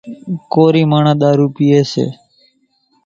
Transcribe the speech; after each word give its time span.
ڪورِي 0.53 0.83
ماڻۿان 0.91 1.17
ۮارُو 1.21 1.45
پيئيَ 1.55 1.79
سي۔ 1.91 2.05